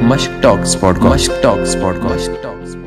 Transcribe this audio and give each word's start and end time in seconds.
Mushk 0.00 0.40
Talks 0.40 0.74
Podcast. 0.74 1.28
Mushk 1.28 1.42
Talks 1.42 1.74
Podcast. 1.74 2.28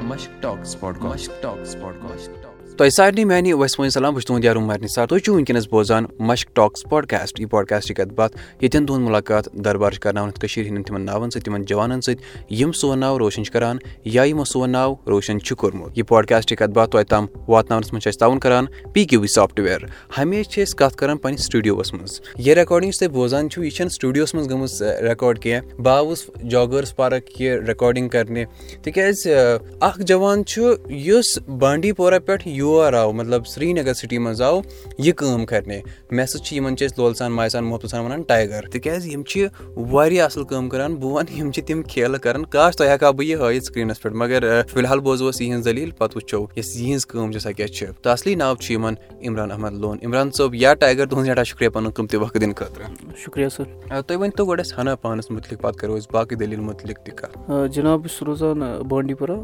Mushk 0.10 0.42
Talks. 0.42 0.76
Mushk 0.76 1.42
Talks 1.42 1.76
Podcast. 1.76 2.53
تۄہہِ 2.78 2.92
سارنٕے 2.92 3.26
میانہِ 3.26 3.54
وسمٲنۍ 3.54 3.90
سلام 3.90 4.14
بہٕ 4.14 4.20
چھُس 4.20 4.28
تُہُنٛد 4.28 4.46
یارو 4.46 4.60
مرنہِ 4.60 4.90
سار 4.90 5.08
تُہۍ 5.08 5.20
چھِو 5.20 5.34
وٕنکیٚنس 5.34 5.68
بوزان 5.72 6.06
مشک 6.20 6.56
ٹاکٕس 6.56 6.84
پاڈکاسٹ 6.90 7.40
یہِ 7.40 7.50
پاڈکاسٹٕچ 7.50 7.96
کَتھ 7.98 8.14
باتھ 8.14 8.38
ییٚتٮ۪ن 8.62 8.86
تُہُنٛد 8.86 9.06
مُلاقات 9.08 9.50
دربار 9.66 9.92
چھِ 9.92 10.00
کرناوان 10.00 10.32
کٔشیٖر 10.32 10.66
ہِنٛدٮ۪ن 10.66 10.84
تِمن 10.84 11.06
ناوَن 11.06 11.30
سۭتۍ 11.30 11.44
تِمن 11.46 11.64
جوانن 11.64 12.02
سۭتۍ 12.02 12.22
یِم 12.50 12.72
سون 12.72 13.00
ناو 13.00 13.20
روشن 13.20 13.44
چھِ 13.44 13.54
کران 13.54 13.78
یا 14.06 14.24
یِمو 14.24 14.44
سون 14.44 14.70
ناو 14.72 14.96
روشن 15.08 15.40
چھُ 15.40 15.56
کوٚرمُت۔ 15.56 15.98
یہِ 15.98 16.08
پاڈکاسٹٕچ 16.08 16.58
کَتھ 16.60 16.72
باتھ 16.72 16.92
توتہِ 16.92 17.10
تام 17.10 17.26
واتناونَس 17.48 17.94
منٛز 17.94 18.04
چھِ 18.04 18.10
اَسہِ 18.10 18.20
تعاوُن 18.20 18.40
کران 18.40 18.66
پی 18.94 19.06
کیو 19.06 19.22
وی 19.22 19.28
سافٹوِیر 19.28 19.78
ہمیشہٕ 20.18 20.52
چھِ 20.52 20.64
أسۍ 20.64 20.76
کَتھ 20.76 20.96
کران 20.98 21.18
پَنٕنِس 21.18 21.46
سٹوٗڈیوَس 21.46 21.94
منٛز۔ 21.94 22.22
یہِ 22.38 22.58
رِکاڈِنٛگ 22.58 22.88
یُس 22.88 23.00
تُہۍ 23.00 23.10
بوزان 23.10 23.50
چھِو 23.50 23.64
یہِ 23.64 23.72
چھَنہٕ 23.72 23.92
سٹوٗڈیوَس 23.92 24.34
منٛز 24.36 24.50
گٔمٕژ 24.50 24.82
رِکاڈ 24.82 25.40
کینٛہہ۔ 25.40 25.82
بہٕ 25.82 25.98
آوُس 25.98 26.30
جاگٲرٕس 26.50 26.96
پارک 26.96 27.42
یہِ 27.42 27.52
رِکاڈِنٛگ 27.70 28.10
کرنہِ۔ 28.10 28.46
تِکیازِ 28.84 29.32
اکھ 29.80 30.02
جوان 30.02 30.46
چھُ 30.46 30.62
یُس 30.90 31.40
بانڈی 31.60 31.92
پورہ 31.92 32.20
پٮ۪ٹھ 32.26 32.48
یور 32.64 32.94
آو 32.94 33.12
مطلب 33.12 33.48
سرینگر 33.48 33.94
سِٹی 33.94 34.18
منٛز 34.18 34.42
آو 34.42 34.60
یہِ 34.98 35.16
کٲم 35.16 35.46
کرنہِ۔ 35.46 35.80
مےٚ 36.12 36.26
سۭتۍ 36.26 36.46
چھِ 36.46 36.56
یِمن 36.56 36.78
چھِ 36.78 36.86
أسۍ 36.88 36.96
لول 36.98 37.14
سان 37.14 37.32
ماے 37.32 37.50
سان 37.50 37.64
محبت 37.64 37.90
سان 37.92 38.02
وَنان 38.06 38.22
ٹایگر۔ 38.22 38.62
تِکیازِ 38.72 39.08
یِم 39.14 39.24
چھِ 39.24 39.48
واریاہ 39.92 40.26
اَصٕل 40.26 40.44
کٲم 40.44 40.70
کران 40.70 40.96
بہٕ 40.96 41.12
وَنہٕ 41.12 41.38
یِم 41.40 41.52
چھِ 41.52 41.64
تِم 41.68 41.82
کھیلہٕ 41.82 42.20
کران۔ 42.20 42.46
کاش 42.46 42.76
تۄہہِ 42.78 42.92
ہٮ۪کہٕ 42.92 43.08
ہا 43.08 43.12
بہٕ 43.12 43.26
یہِ 43.26 43.42
ہٲیِتھ 43.42 43.66
سکریٖنَس 43.66 44.02
پٮ۪ٹھ 44.02 44.16
مَگر 44.16 44.62
فِلحال 44.74 45.00
بوزو 45.00 45.30
أسۍ 45.32 45.42
یِہنٛز 45.42 45.66
دٔلیٖل 45.66 45.92
پَتہٕ 45.92 46.16
وٕچھو۔ 46.16 46.46
یۄس 46.56 46.76
یِہنٛز 46.76 47.06
کٲم 47.06 47.32
چھِ 47.32 47.42
سۄ 47.42 47.52
کیاہ 47.58 47.68
چھِ۔ 47.68 47.88
تہٕ 48.02 48.12
اَصلی 48.12 48.36
ناو 48.36 48.56
چھُ 48.56 48.72
یِمن 48.72 48.94
عمران 49.28 49.52
احمد 49.52 49.74
لون۔ 49.74 49.98
عمران 50.06 50.32
صٲب 50.32 50.56
یا 50.56 50.74
ٹایگر 50.74 51.06
تُہُنٛد 51.06 51.26
سٮ۪ٹھاہ 51.26 51.44
شُکریہ 51.44 51.70
پَنُن 51.70 51.92
قۭمتی 51.92 52.18
وقت 52.18 52.34
دِنہٕ 52.42 52.56
خٲطرٕ۔ 52.56 53.16
شُکریہ 53.18 53.50
سَر۔ 53.50 54.02
تُہۍ 54.02 54.20
ؤنۍتو 54.22 54.46
گۄڈٕ 54.46 54.60
اَسہِ 54.60 54.80
ہنا 54.80 54.96
پانَس 54.96 55.32
مُتعلِق 55.32 55.62
پَتہٕ 55.62 55.80
کَرو 55.80 56.00
أسۍ 56.00 56.08
باقٕے 56.12 56.36
دٔلیٖل 56.36 56.62
مُتعلِق 56.62 56.98
تہِ 56.98 57.16
کَتھ۔ 57.16 57.38
جِناب 57.72 58.00
بہٕ 58.00 58.10
چھُس 58.10 58.24
روزان 58.24 58.60
بانڈی 58.90 59.14
پورہ۔ 59.14 59.38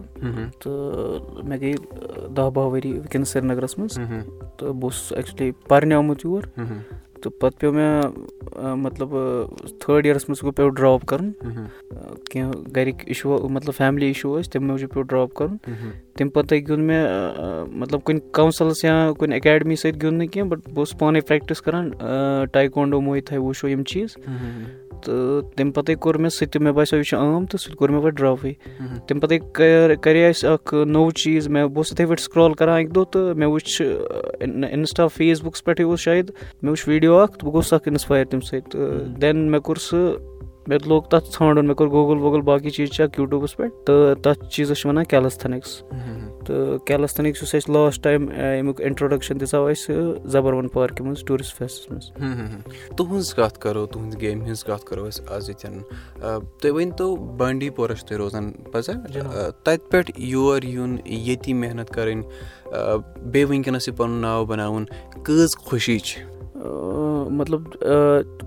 تہٕ 0.64 1.44
مےٚ 1.44 1.60
گٔے 1.62 1.74
دہ 2.38 2.50
بہہ 2.54 2.66
ؤری 2.66 3.00
وٕنکیٚنَس 3.10 3.30
سرینگرَس 3.30 3.78
منٛز 3.78 3.94
تہٕ 4.58 4.74
بہٕ 4.74 4.84
اوسُس 4.84 5.14
ایٚکچُؤلی 5.14 5.52
پَرنیومُت 5.68 6.26
یور۔ 6.26 6.44
تہٕ 7.22 7.32
پَتہٕ 7.40 7.60
پیوٚو 7.60 7.76
مےٚ 7.76 8.76
مطلب 8.78 9.10
تھٲڈ 9.80 10.06
یِیَرَس 10.06 10.30
منٛز 10.30 10.44
گوٚو 10.44 10.52
پیوٚو 10.52 10.70
ڈراپ 10.76 11.06
کَرُن۔ 11.08 11.32
کینٛہہ 12.32 12.52
گرِکۍ 12.76 13.04
اِشوٗ 13.08 13.50
مطلب 13.50 13.74
فیملی 13.78 14.08
اِشوٗ 14.10 14.40
ٲسۍ 14.40 14.52
تَمہِ 14.52 14.68
موٗجوٗب 14.68 14.94
پیوٚو 14.94 15.08
ڈراپ 15.08 15.34
کَرُن۔ 15.38 15.58
تَمہِ 16.18 16.34
پَتَے 16.34 16.58
گیُنٛد 16.58 16.86
مےٚ 16.88 17.68
مطلب 17.82 18.04
کُنہِ 18.04 18.22
کَوٚنسَلَس 18.32 18.84
یا 18.84 19.12
کُنہِ 19.18 19.34
اٮ۪کیڈمی 19.34 19.76
سۭتۍ 19.76 20.02
گیُنٛد 20.02 20.18
نہٕ 20.18 20.28
کینٛہہ 20.32 20.50
بَٹ 20.50 20.60
بہٕ 20.68 20.78
اوسُس 20.78 20.98
پانَے 21.00 21.22
پرٛٮ۪کٹِس 21.22 21.62
کَران 21.62 21.90
ٹایکانڈو 22.52 23.02
مویتھَے 23.02 23.38
وُچھو 23.38 23.68
یِم 23.68 23.84
چیٖز 23.84 24.18
تہٕ 25.02 25.42
تَمہِ 25.56 25.74
پَتَے 25.74 25.96
کوٚر 25.96 26.18
مےٚ 26.18 26.30
سُہ 26.30 26.46
تہِ 26.46 26.62
مےٚ 26.62 26.74
باسیو 26.74 27.00
یہِ 27.00 27.06
چھُ 27.06 27.18
عام 27.18 27.46
تہٕ 27.46 27.60
سُہ 27.60 27.70
تہِ 27.70 27.78
کوٚر 27.78 27.90
مےٚ 27.90 28.02
پَتہٕ 28.02 28.18
ڈراپٕے 28.18 28.54
تَمہِ 29.08 29.22
پَتَے 29.22 29.38
کَرے 30.02 30.28
اَسہِ 30.28 30.50
اکھ 30.50 30.74
نوٚو 30.74 31.12
چیٖز 31.12 31.48
مےٚ 31.48 31.68
بہٕ 31.68 31.78
اوسُس 31.78 31.92
یِتھٕے 31.92 32.06
پٲٹھۍ 32.06 32.24
سکرال 32.24 32.54
کران 32.54 32.80
اَکہِ 32.80 32.96
دۄہ 32.96 33.06
تہٕ 33.12 33.36
مےٚ 33.36 33.50
وٕچھ 33.50 33.82
اِنسٹا 34.72 35.08
فیس 35.08 35.42
بُکَس 35.44 35.64
پٮ۪ٹھٕے 35.64 35.86
اوس 35.86 36.00
شاید 36.00 36.32
مےٚ 36.62 36.72
وٕچھ 36.72 36.90
ویٖڈیو 36.90 37.20
اکھ 37.20 37.32
تہٕ 37.32 37.44
بہٕ 37.44 37.54
گوٚوُس 37.54 37.74
اکھ 37.74 37.88
اِنسپایر 37.88 38.26
تَمہِ 38.26 38.44
سۭتۍ۔ 38.44 38.70
تہٕ 38.72 39.20
دٮ۪ن 39.22 39.52
مےٚ 39.52 39.62
کوٚر 39.62 39.76
سُہ 39.76 40.18
مےٚ 40.70 40.88
لوگ 40.88 41.04
تَتھ 41.12 41.30
ژھانٛڈُن 41.32 41.66
مےٚ 41.66 41.76
کوٚر 41.76 41.90
گوٗگٕل 41.92 42.22
ووٗگٕل 42.22 42.42
باقٕے 42.46 42.70
چیٖز 42.70 42.90
چیک 42.96 43.20
یوٗٹوٗبَس 43.20 43.56
پٮ۪ٹھ 43.58 43.74
تہٕ 43.86 44.16
تَتھ 44.24 44.50
چیٖزَس 44.50 44.78
چھِ 44.78 44.90
وَنان 44.90 45.06
کیلَستھنِکٕس 45.06 45.82
تہٕ 46.46 46.78
کیلَستھنِکٕس 46.86 47.42
یُس 47.44 47.56
اَسہِ 47.56 47.74
لاسٹ 47.74 48.04
ٹایم 48.04 48.30
اَمیُک 48.30 48.82
اِنٹرٛوڈَکشَن 48.82 49.40
دِژاو 49.42 49.66
اَسہِ 49.66 49.96
زَبروَن 50.34 50.68
پارکہِ 50.74 51.06
منٛز 51.06 51.24
ٹوٗرِسٹ 51.28 51.58
فیسَس 51.58 51.90
منٛز. 51.92 52.12
تُہٕنٛز 52.98 53.34
کَتھ 53.34 53.60
کَرو 53.60 53.86
تُہٕنٛزِ 53.86 54.22
گیمہِ 54.22 54.46
ہِنٛز 54.46 54.64
کَتھ 54.64 54.86
کَرو 54.86 55.06
أسۍ 55.08 55.24
آز 55.36 55.50
ییٚتٮ۪ن. 55.50 55.82
تُہۍ 56.62 56.72
ؤنۍتو 56.72 57.16
بانڈی 57.16 57.70
پورہ 57.70 57.94
چھُو 57.94 58.08
تُہۍ 58.08 58.18
روزان 58.18 58.52
پَزا؟ 58.72 58.94
تَتہِ 59.64 59.90
پٮ۪ٹھ 59.92 60.12
یور 60.16 60.64
یُن 60.64 60.98
ییٚتی 61.06 61.54
محنت 61.54 61.90
کَرٕنۍ 61.90 62.24
بیٚیہِ 63.32 63.50
وٕنکیٚنَس 63.50 63.88
یہِ 63.88 63.98
پَنُن 63.98 64.22
ناو 64.22 64.46
بَناوُن 64.46 64.86
کۭژ 65.24 65.56
خوشی 65.56 66.00
چھِ 66.00 66.22
مطلب 66.60 67.68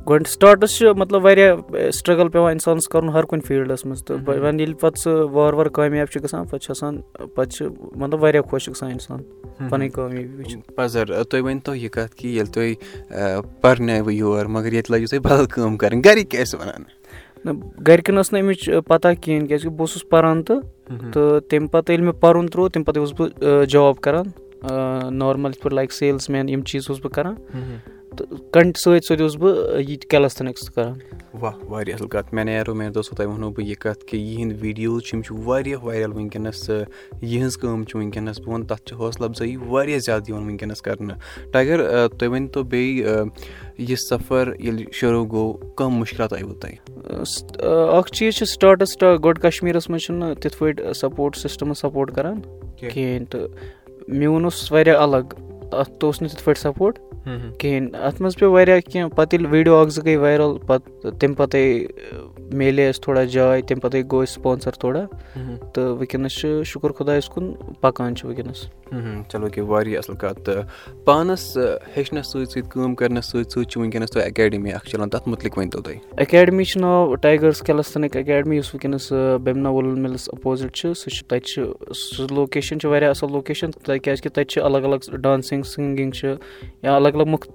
گۄڈٕ 0.08 0.28
سِٹاٹَس 0.28 0.76
چھِ 0.78 0.86
مطلب 0.96 1.24
واریاہ 1.24 1.54
سٹرٛگٕل 1.90 2.28
پیٚوان 2.28 2.52
اِنسانَس 2.52 2.88
کَرُن 2.88 3.08
ہر 3.08 3.24
کُنہِ 3.24 3.44
فیٖلڈَس 3.46 3.84
منٛز 3.86 4.04
تہٕ 4.04 4.16
وۄنۍ 4.26 4.58
ییٚلہِ 4.58 4.78
پَتہٕ 4.80 5.02
سُہ 5.02 5.28
وارٕ 5.32 5.56
وارٕ 5.56 5.70
کامیاب 5.72 6.10
چھُ 6.12 6.22
گژھان 6.24 6.44
پَتہٕ 6.44 6.58
چھُ 6.58 6.70
آسان 6.70 7.00
پَتہٕ 7.34 7.50
چھُ 7.56 7.66
مطلب 7.96 8.22
واریاہ 8.22 8.42
خۄش 8.50 8.68
گژھان 8.68 8.90
اِنسان 8.90 9.22
پَنٕنۍ 9.68 9.88
کامیٲبی 9.94 10.56
پَزَر 10.76 11.22
تُہۍ 11.22 11.42
ؤنۍتو 11.42 11.74
یہِ 11.74 11.90
کَتھ 11.90 12.14
کہِ 12.16 12.30
ییٚلہِ 12.30 12.52
تُہۍ 12.54 13.42
پَرنٲوٕ 13.60 14.12
یور 14.12 14.46
مگر 14.46 14.72
ییٚتہِ 14.72 14.94
لٲگِو 14.94 15.06
تُہۍ 15.10 15.20
بدل 15.20 15.46
کٲم 15.46 15.76
کَرٕنۍ 15.76 16.02
گَرِکۍ 16.04 16.30
کیٛاہ 16.30 16.44
ٲسۍ 16.44 16.60
وَنان؟ 16.60 16.82
نہ 17.44 17.50
گَرِکٮ۪ن 17.86 18.16
ٲس 18.16 18.32
نہٕ 18.32 18.42
اَمِچ 18.42 18.68
پَتہ 18.86 19.08
کِہیٖنۍ 19.20 19.46
کیٛازِکہِ 19.46 19.70
بہٕ 19.70 19.80
اوسُس 19.80 20.08
پَران 20.08 20.42
تہٕ 20.42 20.60
تہٕ 21.12 21.40
تَمہِ 21.48 21.70
پَتہٕ 21.70 21.90
ییٚلہِ 21.90 22.04
مےٚ 22.04 22.20
پَرُن 22.20 22.46
ترٛوو 22.46 22.68
تَمہِ 22.68 22.86
پَتہٕ 22.86 23.00
اوسُس 23.00 23.20
بہٕ 23.20 23.64
جاب 23.70 24.00
کَران 24.00 24.26
نارمَل 25.18 25.50
یِتھ 25.50 25.62
پٲٹھۍ 25.62 25.74
لایِک 25.74 25.92
سیلٕز 25.92 26.28
مین 26.30 26.48
یِم 26.48 26.62
چیٖز 26.62 26.84
اوسُس 26.88 27.04
بہٕ 27.04 27.12
کَران 27.14 27.34
تہٕ 28.16 28.50
کَنٹہِ 28.52 28.80
سۭتۍ 28.82 29.00
سۭتۍ 29.08 29.20
اوسُس 29.20 29.36
بہٕ 29.40 29.80
یہِ 29.80 29.98
تہِ 30.00 30.08
کیلَستھنِکٕس 30.10 30.66
تہِ 30.66 30.74
کَران. 30.74 30.98
واہ 31.40 31.52
واریاہ 31.68 31.96
اَصٕل 31.96 32.08
کَتھ۔ 32.08 32.34
مےٚ 32.34 32.44
نیرو 32.44 32.74
مےٚ 32.74 32.90
دوستو 32.94 33.16
تۄہہِ 33.16 33.30
وَنو 33.30 33.50
بہٕ 33.50 33.66
یہِ 33.66 33.76
کَتھ 33.76 34.04
کہِ 34.04 34.20
یِہِنٛدۍ 34.20 34.56
ویٖڈیوز 34.60 35.02
چھِ 35.02 35.14
یِم 35.14 35.22
چھِ 35.22 35.36
واریاہ 35.44 35.84
وایرَل 35.84 36.12
وٕنکیٚنَس 36.12 36.70
یِہٕنٛز 37.22 37.56
کٲم 37.56 37.84
چھِ 37.84 37.96
وٕنکیٚنَس 37.96 38.40
بہٕ 38.40 38.54
وَنہٕ 38.54 38.66
تَتھ 38.68 38.82
چھِ 38.86 38.96
حوصلہٕ 38.98 39.28
اَفضٲیی 39.28 39.56
واریاہ 39.56 39.98
زیادٕ 39.98 40.28
یِوان 40.28 40.42
وٕنکیٚنَس 40.42 40.82
کَرنہٕ۔ 40.82 41.16
ٹایگر 41.52 42.08
تُہۍ 42.18 42.28
ؤنۍتو 42.28 42.62
بیٚیہِ 42.62 43.06
یہِ 43.78 43.96
سفر 43.98 44.52
ییٚلہِ 44.58 44.92
شروٗع 44.92 45.26
گوٚو 45.30 45.74
کَم 45.76 45.90
مُشکِلات 45.98 46.32
آیوٕ 46.32 46.54
تۄہہِ؟ 46.60 46.76
اَکھ 47.98 48.12
چیٖز 48.12 48.34
چھِ 48.34 48.46
سٹاٹَس 48.46 48.96
گۄڈٕ 49.02 49.40
کَشمیٖرَس 49.42 49.88
منٛز 49.90 50.02
چھُنہٕ 50.02 50.34
تِتھ 50.40 50.58
پٲٹھۍ 50.58 50.92
سَپوٹ 50.92 51.36
سِسٹَمَس 51.36 51.78
سَپوٹ 51.78 52.14
کَران 52.14 52.40
کِہیٖنۍ 52.76 53.26
تہٕ 53.30 53.48
میون 54.08 54.44
اوس 54.44 54.72
واریاہ 54.72 55.02
الگ 55.02 55.34
اَتھ 55.72 55.90
تہِ 55.90 56.04
اوس 56.04 56.22
نہٕ 56.22 56.30
تِتھ 56.30 56.44
پٲٹھۍ 56.44 56.62
سَپوٹ 56.62 56.98
کِہیٖنۍ 57.24 57.88
اَتھ 57.94 58.20
منٛز 58.22 58.36
پیوٚو 58.36 58.52
واریاہ 58.52 58.80
کینٛہہ 58.80 59.08
پَتہٕ 59.08 59.38
ییٚلہِ 59.38 59.52
ویٖڈیو 59.52 59.76
اَکھ 59.76 59.90
زٕ 59.90 60.04
گٔے 60.04 60.16
وایرَل 60.16 60.56
پَتہٕ 60.66 61.18
تَمہِ 61.20 61.36
پَتَے 61.36 61.86
میلے 62.58 62.88
اَسہِ 62.88 63.02
تھوڑا 63.02 63.24
جاے 63.24 63.62
تَمہِ 63.68 63.82
پَتَے 63.82 64.02
گوٚو 64.10 64.22
اَسہِ 64.22 64.34
سپانسَر 64.34 64.70
تھوڑا 64.80 65.04
تہٕ 65.72 65.96
وٕنکیٚنَس 65.98 66.38
چھُ 66.38 66.62
شُکُر 66.72 66.92
خۄدایَس 66.98 67.28
کُن 67.28 67.52
پَکان 67.80 68.16
چھُ 68.16 68.28
وٕنکیٚنَس 68.28 68.66
چلو 69.28 69.48
کہِ 69.52 69.64
واریاہ 69.68 69.98
اَصٕل 69.98 70.16
کَتھ 70.20 70.40
تہٕ 70.44 71.04
پانَس 71.04 71.56
ہیٚچھنَس 71.96 72.32
سۭتۍ 72.32 72.44
سۭتۍ 72.44 72.68
کٲم 72.70 72.94
کَرنَس 72.94 73.26
سۭتۍ 73.30 73.50
سۭتۍ 73.50 73.68
چھُ 73.70 73.80
وٕنکیٚنَس 73.80 74.10
تۄہہِ 74.10 74.26
اٮ۪کیڈمی 74.26 74.72
اَکھ 74.72 74.88
چَلان 74.90 75.10
تَتھ 75.10 75.28
مُتعلِق 75.28 75.58
ؤنۍتو 75.58 75.80
تُہۍ 75.80 75.98
اٮ۪کیڈمی 76.16 76.64
چھُ 76.64 76.80
ناو 76.80 77.14
ٹایگٲرٕس 77.14 77.62
کیلَستَنٕکۍ 77.66 78.16
اٮ۪کیڈمی 78.18 78.56
یُس 78.56 78.74
وٕنکیٚنَس 78.74 79.12
بیمنا 79.44 79.70
وُلَن 79.70 80.02
مِلَس 80.02 80.28
اَپوزِٹ 80.32 80.74
چھُ 80.74 80.94
سُہ 80.94 81.10
چھُ 81.10 81.24
تَتہِ 81.28 81.40
چھُ 81.40 81.94
سُہ 81.94 82.26
لوکیشَن 82.34 82.80
چھِ 82.80 82.90
واریاہ 82.90 83.10
اَصٕل 83.10 83.32
لوکیشَن 83.32 83.70
کیٛازِکہِ 83.84 84.30
تَتہِ 84.30 84.46
چھِ 84.46 84.62
الگ 84.62 84.84
الگ 84.88 85.16
ڈانسِنٛگ 85.22 85.62
سِنٛگِنٛگ 85.62 86.10
چھِ 86.10 86.34
یا 86.82 86.96
الگ 86.96 87.11
الگ 87.14 87.28
مُخ 87.28 87.46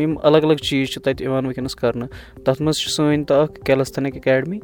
یِم 0.00 0.14
الگ 0.22 0.44
الگ 0.44 0.62
چیٖز 0.68 0.88
چھِ 0.88 1.02
تَتہِ 1.02 1.24
یِوان 1.24 1.46
وٕنکیٚنَس 1.46 1.76
کَرنہٕ 1.76 2.08
تَتھ 2.44 2.62
منٛز 2.62 2.78
چھِ 2.78 2.90
سٲنۍ 2.90 3.24
تہٕ 3.28 3.42
اَکھ 3.42 3.60
کیلَستھنٕکۍ 3.66 4.16
اٮ۪کیڈمی 4.16 4.58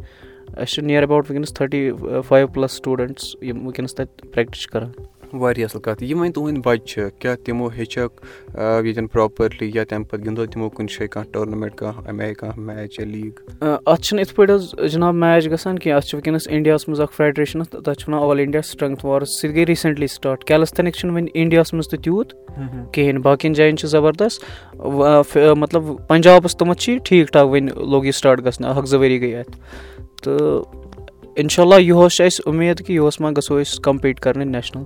اَسہِ 0.57 0.75
چھِ 0.75 0.85
نِیَر 0.85 1.03
اٮ۪باوُٹ 1.03 1.25
وٕنکیٚنَس 1.25 1.55
تھٔٹی 1.55 1.91
فایِو 2.29 2.47
پٕلَس 2.49 2.73
سٹوٗڈَنٛٹٕس 2.73 3.37
یِم 3.43 3.67
وٕنکیٚنَس 3.67 3.95
تَتہِ 3.95 4.33
پرٛٮ۪کٹِس 4.33 4.61
چھِ 4.61 4.71
کَران 4.73 4.91
واریاہ 5.33 5.67
اَصٕل 5.67 5.83
کَتھ۔ 5.83 6.03
یِم 6.03 6.21
وۄنۍ 6.21 6.33
تُہٕنٛدۍ 6.35 6.63
بَچہِ 6.65 6.87
چھِ 6.89 7.03
کیٛاہ 7.19 7.37
تِمو 7.45 7.69
ہیٚچھکھ 7.69 8.25
ییٚتٮ۪ن 8.57 9.07
پرٛاپَرلی 9.07 9.71
یا 9.75 9.85
تَمہِ 9.89 10.07
پَتہٕ 10.09 10.25
گِنٛدو 10.25 10.47
تِمو 10.53 10.69
کُنہِ 10.69 10.91
جایہِ 10.91 11.11
کانٛہہ 11.11 11.33
ٹورنَمٮ۪نٛٹ 11.33 11.75
کانٛہہ 11.75 12.09
اَمہِ 12.09 12.25
آیہِ 12.25 12.37
کانٛہہ 12.37 12.61
میچ 12.61 12.99
یا 13.01 13.07
لیٖگ 13.07 13.63
اَتھ 13.63 14.03
چھِنہٕ 14.03 14.25
یِتھ 14.25 14.35
پٲٹھۍ 14.35 14.55
حظ 14.55 14.91
جِناب 14.93 15.15
میچ 15.15 15.47
گژھان 15.51 15.79
کینٛہہ۔ 15.79 15.97
اَتھ 15.97 16.07
چھِ 16.07 16.15
وٕنکیٚنَس 16.15 16.49
اِنڈیاہَس 16.49 16.89
منٛز 16.89 17.01
اَکھ 17.01 17.13
فیڈریشَن 17.17 17.63
تَتھ 17.65 17.99
چھِ 17.99 18.09
وَنان 18.09 18.23
آل 18.23 18.39
اِنڈیا 18.39 18.63
سٕٹرٛنٛگتھ 18.63 19.05
وارٕس 19.07 19.41
سُہ 19.41 19.49
تہِ 19.49 19.55
گٔے 19.57 19.65
ریٖسٮ۪نٛٹلی 19.67 20.07
سٹاٹ 20.07 20.45
کیلَستھنِکٕس 20.45 21.01
چھِنہٕ 21.01 21.15
وۄنۍ 21.17 21.29
اِنڈیاہَس 21.35 21.73
منٛز 21.73 21.89
تہِ 21.89 22.01
تیوٗت 22.05 22.33
کِہیٖنۍ۔ 22.93 23.23
باقٕیَن 23.23 23.53
جایَن 23.53 23.77
چھِ 23.77 23.89
زَبردست۔ 23.89 24.45
مطلب 25.57 25.83
پنٛجابَس 26.09 26.57
تامَتھ 26.57 26.81
چھِ 26.81 26.93
یہِ 26.93 27.01
ٹھیٖک 27.05 27.29
ٹھاک 27.33 27.47
وۄنۍ 27.49 27.77
لوگ 27.91 28.05
یہِ 28.05 28.15
سٹاٹ 28.15 28.45
گژھنہِ۔ 28.45 28.77
اَکھ 28.77 28.87
زٕ 28.87 28.99
ؤری 28.99 29.21
گٔے 29.21 29.37
اَتھ۔ 29.37 29.57
تہٕ 30.23 30.88
اِنشاء 31.41 31.63
اللہ 31.63 31.81
یِہُس 31.81 32.17
چھِ 32.17 32.25
اَسہِ 32.27 32.43
اُمید 32.49 32.81
کہِ 32.87 32.93
یِہُس 32.95 33.21
ما 33.21 33.31
گژھو 33.37 33.57
أسۍ 33.61 33.81
کَمپیٖٹ 33.83 34.21
کَرنہِ 34.21 34.45
نیشنَل 34.47 34.83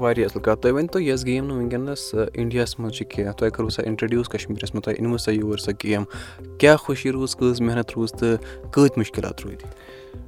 واریاہ 0.00 0.26
اَصٕل 0.26 0.40
کَتھ 0.42 0.60
تُہۍ 0.62 0.72
ؤنۍتو 0.72 1.00
یۄس 1.00 1.24
گیم 1.26 1.46
نہٕ 1.46 1.56
وٕنکیٚنَس 1.56 2.14
اِنڈیاہَس 2.34 2.78
منٛز 2.78 2.92
چھِ 2.96 3.04
کینٛہہ 3.10 3.32
تۄہہِ 3.38 3.52
کٔروٕ 3.52 3.70
سۄ 3.70 3.82
اِنٹرٛڈیوٗس 3.86 4.28
کَشمیٖرَس 4.28 4.74
منٛز 4.74 4.84
تۄہہِ 4.84 5.00
أنوٕ 5.00 5.18
سۄ 5.18 5.32
یور 5.34 5.58
سۄ 5.58 5.72
گیم 5.84 6.04
کیٛاہ 6.58 6.76
خوشی 6.84 7.12
روٗز 7.12 7.36
کۭژ 7.36 7.60
محنت 7.60 7.92
روٗز 7.96 8.12
تہٕ 8.12 8.36
کۭتۍ 8.72 8.98
مُشکِلات 8.98 9.40
روٗدۍ 9.44 9.66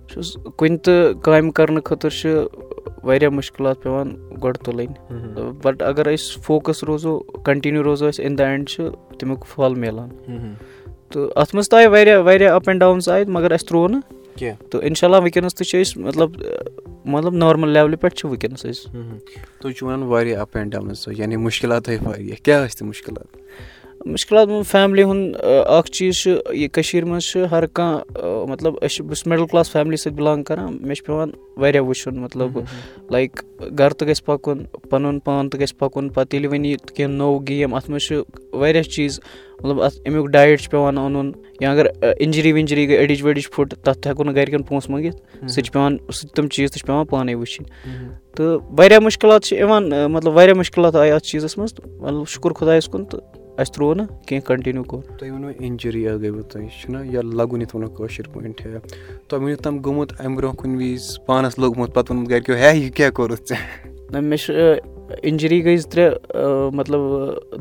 چھُس 0.09 0.37
کُنہِ 0.57 0.79
تہِ 0.85 1.23
کامہِ 1.23 1.53
کَرنہٕ 1.55 1.85
خٲطرٕ 1.85 2.15
چھِ 2.21 3.05
واریاہ 3.07 3.31
مُشکِلات 3.31 3.83
پیٚوان 3.83 4.17
گۄڈٕ 4.43 4.65
تُلٕنۍ 4.65 5.53
بَٹ 5.63 5.83
اَگر 5.83 6.15
أسۍ 6.15 6.43
فوکَس 6.45 6.85
روزو 6.85 7.19
کَنٹِنیوٗ 7.45 7.85
روزو 7.85 8.09
أسۍ 8.09 8.25
اِن 8.25 8.39
دَ 8.39 8.43
اٮ۪نٛڈ 8.43 8.69
چھُ 8.69 9.19
تَمیُک 9.19 9.45
پھل 9.55 9.75
مِلان 9.81 10.09
تہٕ 11.11 11.31
اَتھ 11.37 11.55
منٛز 11.55 11.69
تہِ 11.69 11.79
آیہِ 11.79 11.91
واریاہ 11.93 12.21
واریاہ 12.27 12.55
اَپ 12.55 12.69
اینٛڈ 12.69 12.81
ڈاوُنٕز 12.81 13.09
آے 13.09 13.25
مگر 13.29 13.53
اَسہِ 13.53 13.69
ترٛوو 13.69 13.89
نہٕ 13.89 14.26
کینٛہہ؟ 14.37 14.71
تہٕ 14.71 14.83
اِنشاء 14.83 15.09
اللہ 15.09 15.19
وٕنکیٚنَس 15.21 15.55
تہِ 15.55 15.67
چھِ 15.67 15.85
أسۍ 15.87 16.03
مطلب 16.03 16.31
مطلب 17.05 17.35
نارمَل 17.35 17.69
لیولہِ 17.69 18.01
پٮ۪ٹھ 18.01 18.15
چھِ 18.15 18.29
وٕنکیٚنَس 18.29 18.67
أسۍ۔ 18.67 18.93
تُہۍ 19.61 19.73
چھِو 19.73 19.87
وَنان 19.87 20.03
واریاہ 20.03 20.41
اَپ 20.41 20.57
اینٛڈ 20.57 20.73
ڈاوُنٕز 20.73 21.09
یعنی 21.19 21.37
مُشکِلات 21.37 21.89
آیہِ 21.89 21.99
واریاہ۔ 22.03 22.45
کیٛاہ 22.45 22.67
ٲسۍ 22.67 22.79
تِم 22.79 22.87
مُشکِلات 22.87 23.37
مُشکِلات 24.13 24.49
فیملی 24.71 25.03
ہُنٛد 25.03 25.37
اَکھ 25.67 25.91
چیٖز 25.91 26.17
چھُ 26.17 26.31
یہِ 26.55 26.69
کٔشیٖرِ 26.73 27.07
منٛز 27.09 27.25
چھُ 27.31 27.45
ہر 27.51 27.67
کانٛہہ 27.67 28.45
مطلب 28.49 28.75
أسۍ 28.81 28.89
چھِ 28.89 29.05
بہٕ 29.05 29.15
چھُس 29.15 29.27
مِڈل 29.27 29.47
کٕلاس 29.47 29.71
فیملی 29.73 29.97
سۭتۍ 29.97 30.17
بِلانٛگ 30.17 30.43
کَران 30.43 30.77
مےٚ 30.81 30.95
چھُ 30.95 31.05
پیٚوان 31.07 31.31
واریاہ 31.57 31.83
وٕچھُن 31.83 32.19
مطلب 32.21 32.59
لایک 33.11 33.43
گَرٕ 33.79 33.95
تہِ 33.99 34.09
گژھِ 34.09 34.25
پَکُن 34.25 34.65
پَنُن 34.91 35.19
پان 35.25 35.49
تہِ 35.51 35.61
گژھِ 35.61 35.77
پَکُن 35.79 36.09
پَتہٕ 36.09 36.35
ییٚلہِ 36.35 36.51
وۄنۍ 36.53 36.67
یہِ 36.67 36.77
کینٛہہ 36.95 37.17
نوٚو 37.17 37.39
گیم 37.49 37.75
اَتھ 37.75 37.91
منٛز 37.91 38.03
چھُ 38.03 38.23
واریاہ 38.53 38.83
چیٖز 38.83 39.21
مطلب 39.61 39.83
اَتھ 39.83 39.97
اَمیُک 40.05 40.27
ڈایٹ 40.33 40.61
چھُ 40.61 40.71
پیٚوان 40.71 40.99
اَنُن 40.99 41.33
یا 41.61 41.73
اگر 41.73 41.87
اِنجری 42.19 42.53
وِنجری 42.53 42.89
گٔے 42.89 42.99
أڈِج 43.05 43.23
ؤڈِج 43.27 43.51
پھُٹ 43.51 43.75
تَتھ 43.75 43.99
تہِ 43.99 44.11
ہٮ۪کو 44.11 44.25
نہٕ 44.25 44.35
گرِکٮ۪ن 44.35 44.63
پونٛسہٕ 44.63 44.91
مٔنٛگِتھ 44.91 45.51
سُہ 45.51 45.61
چھُ 45.61 45.73
پیٚوان 45.73 45.97
سُہ 46.13 46.29
تِم 46.35 46.49
چیٖز 46.49 46.71
تہِ 46.71 46.79
چھِ 46.79 46.87
پیٚوان 46.87 47.07
پانَے 47.07 47.35
وٕچھِنۍ۔ 47.35 47.69
تہٕ 48.37 48.59
واریاہ 48.79 49.01
مُشکِلات 49.01 49.43
چھِ 49.45 49.59
یِوان 49.59 49.91
مطلب 50.13 50.37
واریاہ 50.37 50.57
مُشکِلات 50.57 50.97
آیہِ 50.97 51.13
اَتھ 51.13 51.25
چیٖزَس 51.25 51.59
منٛز 51.59 51.75
مطلب 52.01 52.29
شُکُر 52.29 52.53
خۄدایَس 52.53 52.89
کُن 52.89 53.05
تہٕ 53.05 53.46
اَسہِ 53.59 53.75
ترٛوو 53.75 53.95
نہٕ 53.95 54.07
کینٛہہ 54.27 54.47
کَنٹِنیوٗ 54.47 54.85
کوٚر 54.85 55.17
تُہۍ 55.19 55.31
ؤنِو 55.31 55.49
اِنجری 55.59 56.07
اَکھ 56.09 56.19
گٔیوٕ 56.23 56.43
تۄہہِ 56.51 56.69
چھُنہ 56.81 56.99
یا 57.13 57.21
لَگُن 57.39 57.61
یَتھ 57.63 57.75
وَنو 57.77 57.89
کٲشِر 57.97 58.29
پٲٹھۍ 58.33 58.53
تۄہہِ 59.29 59.43
ؤنِو 59.43 59.57
تام 59.63 59.79
گوٚمُت 59.85 60.13
اَمہِ 60.21 60.37
برونٛہہ 60.37 60.57
کُنہِ 60.61 60.77
وِزِ 60.81 61.25
پانَس 61.27 61.59
لوٚگمُت 61.59 61.95
پَتہٕ 61.95 62.11
ووٚنمُت 62.11 62.31
گرِکیو 62.31 62.57
ہے 62.57 62.77
یہِ 62.77 62.93
کیاہ 62.97 63.11
کوٚرُتھ 63.17 63.49
ژےٚ 63.49 64.13
نہ 64.13 64.21
مےٚ 64.21 64.39
چھِ 64.39 64.55
اِنجری 65.29 65.65
گٔے 65.65 65.77
زٕ 65.77 65.91
ترٛےٚ 65.91 66.71
مطلب 66.79 67.01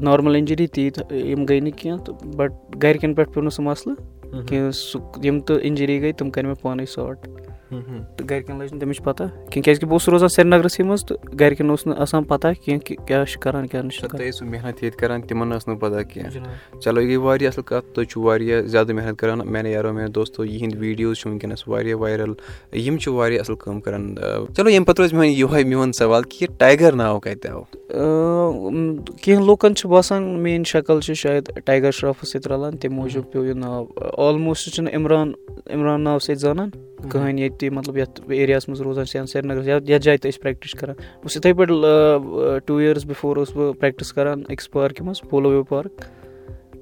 نارمَل 0.03 0.35
اِنجری 0.35 0.67
تیٖتۍ 0.67 1.13
یِم 1.31 1.45
گٔے 1.49 1.59
نہٕ 1.59 1.77
کینٛہہ 1.77 2.03
تہٕ 2.03 2.35
بَٹ 2.37 2.51
گرِکٮ۪ن 2.83 3.13
پٮ۪ٹھ 3.13 3.31
پیوٚو 3.33 3.43
نہٕ 3.43 3.55
سُہ 3.55 3.63
مَسلہٕ 3.63 4.47
کینٛہہ 4.47 4.71
سُہ 4.71 4.99
یِم 5.23 5.39
تہٕ 5.39 5.59
اِنجری 5.61 6.01
گٔے 6.01 6.11
تِم 6.17 6.29
کَرِ 6.29 6.45
مےٚ 6.45 6.61
پانَے 6.61 6.85
ساٹ 6.95 7.27
تہٕ 7.69 8.25
گرِکٮ۪ن 8.29 8.59
لٔج 8.59 8.73
نہٕ 8.73 8.81
تَمِچ 8.81 9.01
پَتہ 9.03 9.23
کینٛہہ 9.23 9.61
کیازِ 9.61 9.79
کہِ 9.79 9.89
بہٕ 9.89 9.91
اوسُس 9.91 10.09
روزان 10.09 10.29
سرینگرَسٕے 10.29 10.83
منٛز 10.83 11.05
تہٕ 11.05 11.17
گرِکٮ۪ن 11.39 11.69
اوس 11.69 11.87
نہٕ 11.87 11.99
آسان 11.99 12.23
پَتہ 12.23 12.47
کینٛہہ 12.65 12.85
کہِ 12.85 12.97
کیاہ 13.07 13.25
چھُ 13.25 13.39
کران 13.39 13.67
کیاہ 13.67 13.83
نہٕ 13.83 13.91
چھُ 13.91 14.09
تۄہہِ 14.09 14.29
ٲسوٕ 14.29 14.49
محنت 14.49 14.83
ییٚتہِ 14.83 14.99
کران 14.99 15.21
تِمن 15.21 15.49
ٲس 15.49 15.67
نہٕ 15.67 15.79
پَتہ 15.79 16.01
کینٛہہ۔ 16.13 16.79
چلو 16.79 17.01
یہِ 17.01 17.09
گٔے 17.09 17.17
واریاہ 17.17 17.51
اَصٕل 17.51 17.63
کَتھ 17.65 17.85
تُہۍ 17.93 18.05
چھِو 18.09 18.21
واریاہ 18.21 18.61
زیادٕ 18.61 18.93
محنت 18.95 19.19
کران۔ 19.19 19.41
میانہِ 19.45 19.71
یارو 19.71 19.93
میانہِ 19.93 20.13
دوستو 20.15 20.45
یِہِنٛدۍ 20.45 20.79
ویٖڈیوز 20.79 21.17
چھِ 21.17 21.29
وٕنکیٚنَس 21.29 21.67
واریاہ 21.67 21.97
وایرَل 21.97 22.33
یِم 22.73 22.97
چھِ 22.97 23.11
واریاہ 23.13 23.41
اَصٕل 23.41 23.55
کٲم 23.55 23.79
کران۔ 23.81 24.15
چلو 24.55 24.69
ییٚمہِ 24.69 24.87
پَتہٕ 24.87 25.03
روزِ 25.03 25.13
میون 25.13 25.27
یِہوے 25.27 25.63
میون 25.63 25.91
سوال 25.93 26.23
کہِ 26.23 26.41
یہِ 26.41 26.57
ٹایگر 26.59 26.91
ناو 26.93 27.19
کَتہِ 27.19 27.51
آو؟ 27.51 27.63
کینٛہہ 29.21 29.45
لُکَن 29.45 29.75
چھُ 29.75 29.89
باسان 29.89 30.23
میٲنۍ 30.23 30.63
شکٕل 30.65 30.99
چھِ 30.99 31.13
شاید 31.13 31.51
ٹایگر 31.65 31.91
شرافَس 31.91 32.31
سۭتۍ 32.31 32.51
رَلان 32.51 32.77
تَمہِ 32.77 32.93
موٗجوٗب 32.95 33.31
پیوٚو 33.31 33.47
یہِ 33.47 33.55
ناو۔ 33.55 33.85
آلموسٹ 34.27 34.69
چھُنہٕ 34.73 34.93
عمران 34.95 35.31
عمران 35.73 36.01
ناو 36.03 36.19
سۭتۍ 36.19 36.39
زانان 36.39 36.69
کٕہٕنۍ 37.09 37.39
ییٚتہِ 37.39 37.59
تہِ 37.59 37.71
مطلب 37.71 37.97
یَتھ 37.97 38.21
ایریاہَس 38.27 38.67
منٛز 38.69 38.81
روزان 38.81 39.05
چھِ 39.05 39.15
یا 39.15 39.25
سرینگرَس 39.25 39.67
یا 39.67 39.75
یَتھ 39.75 40.03
جایہِ 40.03 40.19
تہِ 40.19 40.31
أسۍ 40.31 40.41
پرٛٮ۪کٹِس 40.41 40.71
چھِ 40.71 40.79
کَران 40.79 40.95
بہٕ 40.95 41.21
چھُس 41.21 41.35
یِتھَے 41.35 41.53
پٲٹھۍ 41.53 42.59
ٹوٗ 42.65 42.81
یِیٲرٕس 42.81 43.05
بِفور 43.05 43.37
اوسُس 43.37 43.55
بہٕ 43.55 43.73
پرٛٮ۪کٹِس 43.79 44.13
کَران 44.13 44.43
أکِس 44.49 44.71
پارکہِ 44.71 45.05
منٛز 45.05 45.21
پولو 45.29 45.49
وِو 45.49 45.63
پارک 45.69 46.03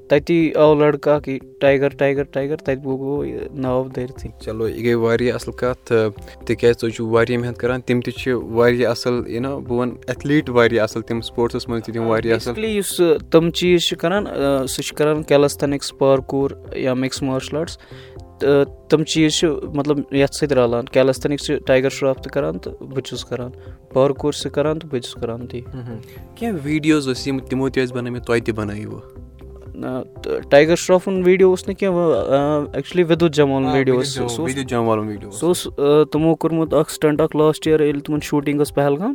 تَتی 0.10 0.52
آو 0.62 0.74
لٔڑکہٕ 0.76 1.16
اَکھ 1.16 1.30
یہِ 1.30 1.40
ٹایگر 1.60 1.90
ٹایگر 1.98 2.24
ٹایگر 2.24 2.56
تَتہِ 2.56 2.84
گوٚو 2.84 3.26
یہِ 3.26 3.48
ناو 3.64 3.84
دٲرتھٕے 3.96 4.30
چلو 4.40 4.68
یہِ 4.68 4.84
گٔے 4.86 4.94
واریاہ 5.04 5.36
اَصٕل 5.36 5.52
کَتھ 5.52 5.94
تِکیازِ 6.46 6.76
تُہۍ 6.80 6.92
چھِو 6.96 7.08
واریاہ 7.10 7.40
محنت 7.40 7.58
کَران 7.58 7.82
تِم 7.82 8.02
تہِ 8.02 8.14
چھِ 8.14 8.32
واریاہ 8.32 8.92
اَصٕل 8.92 9.24
یہِ 9.28 9.40
نا 9.42 9.56
بہٕ 9.58 9.78
وَنہٕ 9.78 9.96
ایتھلیٖٹ 10.08 10.50
واریاہ 10.50 10.84
اَصٕل 10.84 11.02
تِم 11.02 11.22
سپوٹسَس 11.22 11.68
منٛز 11.70 11.84
تہِ 11.86 11.94
تِم 11.94 12.08
واریاہ 12.08 12.36
اَصٕل۔ 12.36 12.64
یُس 12.66 13.02
تِم 13.32 13.50
چیٖز 13.50 13.82
چھِ 13.88 13.98
کَران 13.98 14.26
سُہ 14.68 14.82
چھِ 14.82 14.96
کَران 14.98 15.24
کیلَستھنِکٕس 15.24 15.98
پارکوٗر 15.98 16.52
یا 16.76 16.94
مِکٕس 16.94 17.22
مارشَل 17.22 17.58
آرٹٕس 17.58 17.78
تہٕ 18.40 18.90
تِم 18.90 19.04
چیٖز 19.04 19.34
چھِ 19.34 19.48
مطلب 19.74 20.14
یَتھ 20.14 20.36
سۭتۍ 20.36 20.56
رَلان 20.56 20.86
کیلَستھنِکٕس 20.86 21.46
چھِ 21.46 21.56
ٹایگر 21.66 21.90
شراف 21.90 22.18
تہِ 22.18 22.32
کَران 22.34 22.58
تہٕ 22.60 22.74
بہٕ 22.80 22.96
تہِ 22.96 23.04
چھُس 23.04 23.26
کَران 23.26 23.52
پارکوٗر 23.94 24.32
چھِ 24.32 24.52
کَران 24.52 24.80
تہٕ 24.80 24.90
بہٕ 24.90 25.02
تہِ 25.02 25.10
چھُس 25.10 25.22
کَران 25.22 25.48
تی۔ 25.48 25.62
کینٛہہ 26.36 26.60
ویٖڈیوز 26.64 27.10
ٲسۍ 27.10 27.28
یِم 27.28 27.40
تِمو 27.40 27.70
تہِ 27.70 27.84
ٲسۍ 27.84 27.94
بَنٲومٕتۍ 27.96 28.26
تۄہہِ 28.26 28.44
تہِ 28.46 28.54
بَنٲیِو 28.56 29.00
ٹایگر 30.50 30.76
شرافُن 30.76 31.22
ویٖڈیو 31.26 31.50
اوس 31.50 31.68
نہٕ 31.68 31.78
کینٛہہ 31.80 32.66
ایٚکچُلی 32.74 33.04
وِدُت 33.04 33.32
جمالُن 33.34 33.72
ویٖڈیو 33.72 33.96
اوس 33.96 34.14
سُہ 34.14 35.46
اوس 35.46 35.68
تِمو 36.12 36.36
کوٚرمُت 36.36 36.74
اَکھ 36.74 36.92
سِٹنٛٹ 36.92 37.22
اَکھ 37.22 37.36
لاسٹ 37.36 37.68
یِیَر 37.68 37.80
ییٚلہِ 37.80 38.04
تِمَن 38.04 38.20
شوٗٹِنٛگ 38.24 38.60
ٲس 38.62 38.74
پہلگام۔ 38.76 39.14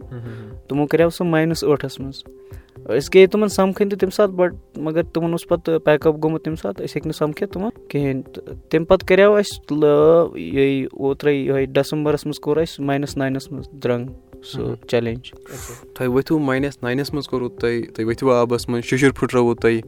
تِمو 0.68 0.86
کَریو 0.86 1.10
سُہ 1.10 1.26
ماینَس 1.26 1.64
ٲٹھَس 1.64 2.00
منٛز 2.00 2.22
أسۍ 2.88 3.08
گٔیے 3.14 3.26
تِمَن 3.26 3.48
سَمکھٕنۍ 3.48 3.90
تہِ 3.90 3.98
تَمہِ 4.00 4.12
ساتہٕ 4.12 4.34
بَٹ 4.36 4.78
مگر 4.86 5.02
تِمَن 5.12 5.30
اوس 5.32 5.46
پَتہٕ 5.48 5.78
پیک 5.84 6.06
اَپ 6.06 6.22
گوٚمُت 6.22 6.44
تَمہِ 6.44 6.58
ساتہٕ 6.58 6.84
أسۍ 6.84 6.96
ہیٚکۍ 6.96 7.06
نہٕ 7.06 7.18
سَمکھِتھ 7.18 7.52
تِمَن 7.52 7.70
کِہیٖنۍ 7.88 8.22
تہٕ 8.32 8.54
تَمہِ 8.70 8.86
پَتہٕ 8.88 9.06
کَریو 9.08 9.34
اَسہِ 9.34 10.38
یہِ 10.38 10.86
اوترَے 10.92 11.34
یِہوٚے 11.34 11.64
ڈٮ۪سَمبَرَس 11.66 12.26
منٛز 12.26 12.40
کوٚر 12.40 12.56
اَسہِ 12.62 12.84
ماینَس 12.86 13.16
ناینَس 13.16 13.50
منٛز 13.52 13.68
درٛنٛگ 13.82 14.08
سُہ 14.50 14.74
چیلینٛج 14.88 15.30
تۄہہِ 15.94 16.08
ؤتھِو 16.14 16.38
ماینَس 16.38 16.82
ناینَس 16.82 17.12
منٛز 17.12 17.28
کوٚروٕ 17.28 17.50
تۄہہِ 17.60 17.86
تُہۍ 17.94 18.06
ؤتھِو 18.06 18.30
آبَس 18.32 18.68
منٛز 18.68 18.84
شُشُر 18.84 19.10
پھٕٹرووُ 19.18 19.54
تۄہہِ 19.62 19.80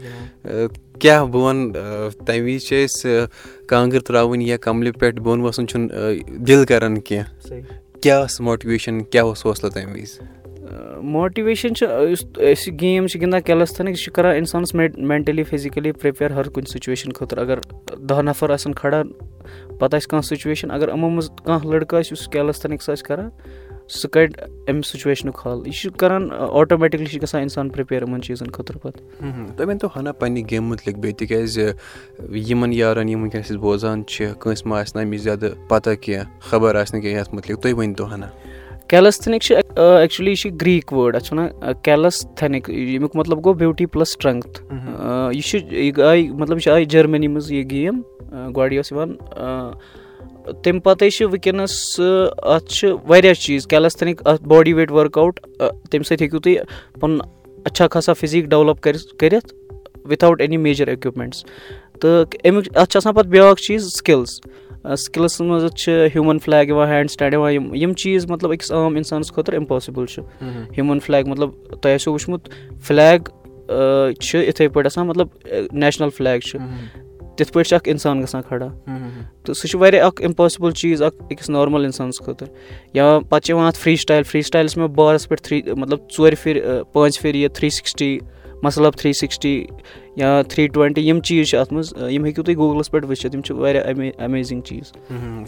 کیٛاہ 1.01 1.25
بہٕ 1.25 1.43
وَنہٕ 1.43 2.25
تَمہِ 2.27 2.41
وِزِ 2.45 2.67
چھِ 2.67 2.85
أسۍ 2.85 3.27
کانٛگٕر 3.67 4.01
ترٛاوٕنۍ 4.01 4.47
یا 4.47 4.57
کَملہِ 4.57 4.93
پٮ۪ٹھ 4.99 5.21
بۄن 5.21 5.41
وَسُن 5.41 5.67
چھُنہٕ 5.69 6.47
دِل 6.47 6.65
کَران 6.69 7.01
کینٛہہ 7.01 7.61
کیٛاہ 8.01 8.25
ٲس 8.25 8.41
ماٹِویشَن 8.41 9.03
کیٛاہ 9.05 9.27
اوس 9.27 9.47
حوصلہٕ 9.47 9.73
تَمہِ 9.75 10.01
وِزِ 10.01 10.40
ماٹِویشَن 11.03 11.75
چھِ 11.75 11.87
یُس 12.11 12.25
أسۍ 12.37 12.73
گیم 12.81 13.07
چھِ 13.07 13.21
گِنٛدان 13.21 13.41
کیلَستھنٕکۍ 13.41 13.91
یہِ 13.91 14.05
چھِ 14.05 14.13
کَران 14.13 14.35
اِنسانَس 14.37 14.75
مٮ۪نٹٔلی 14.75 15.43
فِزِکٔلی 15.43 15.93
پرٛپِیَر 15.93 16.31
ہر 16.31 16.49
کُنہِ 16.49 16.69
سُچویشَن 16.69 17.13
خٲطرٕ۔ 17.13 17.43
اگر 17.43 17.59
دَہ 18.09 18.23
نَفر 18.23 18.51
آسَن 18.51 18.75
کھڑا 18.75 19.03
پَتہٕ 19.79 19.97
آسہِ 19.97 20.09
کانٛہہ 20.11 20.29
سُچویشَن 20.29 20.71
اگر 20.71 20.89
یِمو 20.89 21.09
منٛز 21.11 21.31
کانٛہہ 21.45 21.71
لٔڑکہٕ 21.71 21.99
آسہِ 21.99 22.13
یُس 22.13 22.29
کیلَستھنِکٕس 22.29 22.89
آسہِ 22.89 23.05
کَران 23.07 23.31
سُہ 23.89 24.09
کَڑِ 24.09 24.33
اَمہِ 24.69 24.85
سُچویشنُک 24.85 25.41
حال 25.45 25.67
یہِ 25.67 25.75
چھُ 25.75 25.91
کَران 25.99 26.29
آٹومیٹِکلی 26.33 27.07
چھِ 27.07 27.23
گژھان 27.23 27.41
اِنسان 27.43 27.69
پرٛپِیَر 27.69 28.03
یِمَن 28.03 28.23
چیٖزَن 28.23 28.51
خٲطرٕ 28.51 28.81
پَتہٕ۔ 28.83 29.03
تُہۍ 29.57 29.67
ؤنۍتو 29.67 29.89
ہَنا 29.97 30.13
پنٛنہِ 30.13 30.51
گیمہِ 30.51 30.69
مُتعلِق 30.69 30.99
بیٚیہِ 30.99 31.17
تِکیٛازِ 31.19 31.73
یِمَن 32.49 32.73
یارَن 32.73 33.09
یِم 33.09 33.23
وٕنۍکٮ۪نَس 33.23 33.51
أسۍ 33.51 33.61
بوزان 33.61 34.07
چھِ 34.07 34.27
کٲنٛسہِ 34.41 34.67
ما 34.67 34.81
آسہِ 34.81 34.97
نہٕ 34.97 35.05
اَمِچ 35.05 35.21
زیادٕ 35.21 35.69
پَتہ 35.69 35.91
کینٛہہ 36.01 36.25
خبر 36.41 36.75
آسہِ 36.75 36.95
نہٕ 36.95 37.03
کینٛہہ 37.03 37.21
یَتھ 37.21 37.35
مُتعلِق 37.35 37.63
تُہۍ 37.63 37.75
ؤنۍتو 37.79 38.15
ہَنا 38.15 38.27
کیلَستھنِک 38.91 39.43
چھِ 39.43 39.55
ایٚکچُلی 39.57 40.31
یہِ 40.31 40.37
چھِ 40.37 40.51
گرٛیٖک 40.61 40.93
وٲڈ 40.93 41.17
اَتھ 41.17 41.25
چھِ 41.25 41.33
وَنان 41.33 41.73
کیلَستھنِک 41.83 42.71
ییٚمیُک 42.71 43.17
مطلب 43.17 43.45
گوٚو 43.45 43.55
بیوٗٹی 43.55 43.87
پٕلَس 43.87 44.13
سٕٹرٛنٛگتھ 44.13 44.61
یہِ 45.35 45.43
چھِ 45.43 45.59
یہِ 45.73 46.01
آیہِ 46.03 46.29
مطلب 46.31 46.57
یہِ 46.57 46.63
چھِ 46.63 46.71
آیہِ 46.73 46.87
جٔرمٔنی 46.91 47.29
منٛز 47.29 47.51
یہِ 47.53 47.71
گیم 47.71 48.01
گۄڈٕ 48.57 48.73
یۄس 48.73 48.93
یِوان 48.93 49.15
تَمہِ 50.63 50.83
پَتے 50.85 51.11
چھِ 51.11 51.25
وٕنکیٚنَس 51.25 52.01
اَتھ 52.01 52.73
چھِ 52.73 52.93
واریاہ 53.09 53.35
چیٖز 53.43 53.67
کیلَستھنِک 53.67 54.27
اَتھ 54.27 54.43
باڈی 54.49 54.73
ویٹ 54.73 54.93
ؤرٕک 54.93 55.19
آوُٹ 55.19 55.41
تَمہِ 55.41 56.05
سۭتۍ 56.07 56.21
ہیٚکِو 56.21 56.39
تُہۍ 56.39 56.57
پَنُن 57.01 57.19
اچھا 57.65 57.87
خاصا 57.93 58.13
فِزیٖک 58.13 58.45
ڈٮ۪ولَپ 58.45 58.81
کٔرِتھ 59.19 59.55
وِتھاوُٹ 60.09 60.41
اٮ۪نی 60.41 60.57
میجَر 60.57 60.89
اِکوِپمٮ۪نٛٹٕس 60.89 61.45
تہٕ 62.01 62.25
اَمیُک 62.45 62.79
اَتھ 62.79 62.91
چھِ 62.91 62.97
آسان 62.97 63.15
پَتہٕ 63.15 63.31
بیٛاکھ 63.31 63.61
چیٖز 63.63 63.93
سِکِلٕز۔ 63.93 64.41
سِکِلَس 64.99 65.41
منٛز 65.41 65.75
چھِ 65.79 65.93
ہیوٗمَن 66.15 66.39
فٕلیگ 66.39 66.69
یِوان 66.69 66.89
ہینٛڈ 66.89 67.11
سٕٹینٛڈ 67.11 67.33
یِوان 67.35 67.53
یِم 67.53 67.75
یِم 67.75 67.93
چیٖز 67.93 68.31
مطلب 68.31 68.53
أکِس 68.53 68.73
عام 68.73 68.95
اِنسانَس 68.95 69.33
خٲطرٕ 69.33 69.59
اِمپاسِبٕل 69.59 70.07
چھُ۔ 70.07 70.23
ہیوٗمَن 70.43 71.01
فٕلیگ 71.01 71.29
مطلب 71.29 71.51
تۄہہِ 71.83 71.95
آسیو 71.95 72.13
وٕچھمُت 72.13 72.49
فٕلیگ 72.83 73.21
چھِ 74.21 74.45
یِتھَے 74.47 74.69
پٲٹھۍ 74.69 74.87
آسان 74.87 75.07
مطلب 75.07 75.29
نیشنَل 75.73 76.11
فٕلیگ 76.11 76.39
چھُ۔ 76.39 76.59
تِتھ 77.37 77.53
پٲٹھۍ 77.53 77.69
چھِ 77.69 77.75
اَکھ 77.75 77.89
اِنسان 77.89 78.23
گژھان 78.23 78.43
کھڑا۔ 78.49 78.67
تہٕ 79.45 79.55
سُہ 79.55 79.69
چھُ 79.69 79.79
واریاہ 79.81 80.07
اَکھ 80.07 80.23
اِمپاسِبٕل 80.23 80.71
چیٖز 80.71 81.03
اَکھ 81.03 81.17
أکِس 81.31 81.51
نارمَل 81.51 81.85
اِنسانَس 81.85 82.19
خٲطرٕ۔ 82.19 82.49
یا 82.95 83.19
پَتہٕ 83.29 83.41
چھِ 83.41 83.51
یِوان 83.51 83.67
اَتھ 83.67 83.79
فرٛی 83.79 83.97
سٹایِل 83.97 84.23
فرٛی 84.23 84.43
سٹایلَس 84.43 84.77
منٛز 84.77 84.91
بارَس 84.95 85.29
پٮ۪ٹھ 85.29 85.43
تھرٛی 85.43 85.63
مطلب 85.77 85.99
ژورِ 86.17 86.35
پھِرِ 86.43 86.61
پانٛژِ 86.93 87.21
پھِرِ 87.21 87.37
یہِ 87.37 87.51
three 87.55 87.71
sixty 87.71 88.19
up 88.63 88.97
three 88.97 89.13
sixty 89.13 89.65
یا 90.17 90.43
تھرٛی 90.49 90.67
ٹُوَنٹی 90.67 91.01
یِم 91.09 91.21
چیٖز 91.21 91.49
چھِ 91.49 91.59
اَتھ 91.59 91.73
منٛز 91.73 91.93
یِم 92.13 92.25
ہیٚکِو 92.25 92.43
تُہۍ 92.43 92.57
گوٗگلَس 92.57 92.91
پٮ۪ٹھ 92.91 93.07
وٕچھِتھ 93.07 93.35
یِم 93.35 93.43
چھِ 93.43 93.57
واریاہ 93.57 93.85
اَمیزِنٛگ 94.25 94.61
چیٖز۔ 94.61 94.93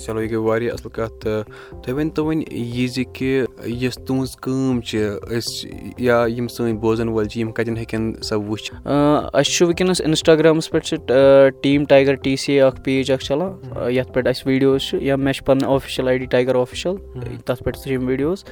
چلو 0.05 0.21
یہِ 0.23 0.31
گٔے 0.31 0.37
واریاہ 0.37 0.73
اَصٕل 0.75 0.89
کَتھ 0.93 1.13
تہٕ 1.21 1.83
تُہۍ 1.83 1.95
ؤنۍتو 1.95 2.25
وۄنۍ 2.25 2.43
یہِ 2.51 2.89
زِ 2.95 3.03
کہِ 3.13 3.45
یۄس 3.67 3.95
تُہٕنٛز 4.07 4.37
کٲم 4.37 4.81
چھِ 4.81 4.99
أسۍ 5.37 5.69
یا 5.99 6.25
یِم 6.37 6.49
سٲنۍ 6.49 6.79
بوزَن 6.81 7.09
وٲلۍ 7.09 7.29
چھِ 7.29 7.41
یِم 7.41 7.53
کَتٮ۪ن 7.53 7.77
ہیٚکن 7.77 8.13
سۄ 8.23 8.37
وٕچھ؟ 8.49 8.73
اَسہِ 8.85 9.53
چھُ 9.53 9.67
وٕنکیٚنَس 9.67 10.01
اِنسٹاگرٛامَس 10.05 10.71
پٮ۪ٹھ 10.71 10.87
چھِ 10.87 10.97
team 11.63 11.85
Tiger 11.89 12.15
T 12.15 12.37
C 12.37 12.53
A 12.53 12.61
اَکھ 12.61 12.81
پیج 12.85 13.11
اَکھ 13.13 13.25
چَلان 13.25 13.93
یَتھ 13.93 14.13
پٮ۪ٹھ 14.13 14.29
اَسہِ 14.29 14.47
ویٖڈیوز 14.47 14.83
چھِ 14.83 15.03
یا 15.03 15.17
مےٚ 15.17 15.33
چھِ 15.33 15.45
پَنٕنۍ 15.47 15.75
official 15.75 16.09
I 16.09 16.19
D 16.19 16.27
Tiger 16.27 16.55
official 16.55 16.97
تَتھ 17.45 17.63
پٮ۪ٹھ 17.63 17.79
چھِ 17.79 17.93
یِم 17.93 18.07
ویٖڈیوز 18.07 18.45